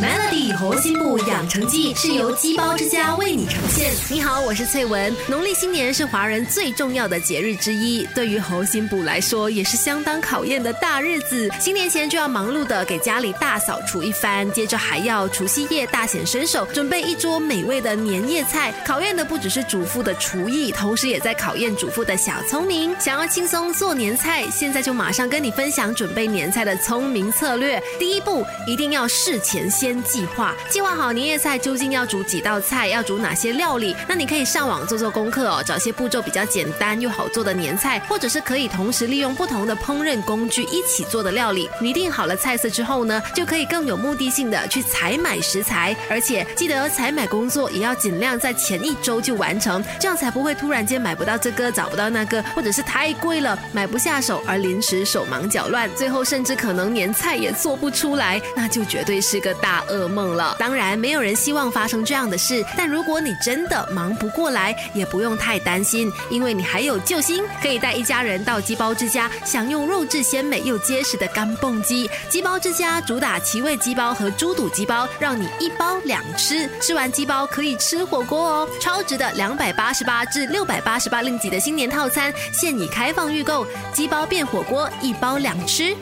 [0.00, 3.90] Melody 猴心部养成记是由鸡包之家为你呈现。
[4.10, 5.14] 你好，我是翠文。
[5.26, 11.48] 农历新年是华人最重要的节日之一，对于猴心部来说也是相当考验的大日子。
[11.58, 18.74] 新年前就要忙碌的给家里大扫除一番，接着还要除夕夜大显身手，准备一桌美味的年夜菜。
[18.84, 22.94] 考验的不只是主妇的厨艺，同时也在考验主妇的小聪明。
[23.00, 27.82] 想要轻松做年菜，现在就马上跟你分享准备年菜的聪明策略。
[27.98, 33.94] 第一步，一定要事前先先计划，计划好年夜菜究竟要煮几道菜，要煮哪些料理。
[34.08, 41.70] 那你可以上网做做功课哦，找些步骤比较简单又好做的年菜，或者是可以同时利用不同的烹饪工具一起做的料理。
[41.80, 60.56] 拟定好了菜色之后呢，就可以更有目的性的去采买食材，而且记得采买工作也要尽量在前一周就完成，这样才不会突然间买不到这个找不到那个，或者是太贵了买不下手而临时手忙脚乱，最后甚至可能连菜也做不出来，那就绝对是个大噩梦了。
[60.58, 72.08] 当然，没有人希望发生这样的事，但如果你真的忙不过来，也不用太担心，因为你还有救星，可以带一家人到鸡包之家享用肉质鲜美又结实的干蹦鸡。
[72.28, 85.94] 鸡包之家主打奇味鸡包和猪肚鸡包，让你一包两吃，吃完鸡包可以吃火锅哦，超值的两百八十八至六百八十八令吉的新年套餐现已开放预购，鸡包变火锅一包两吃。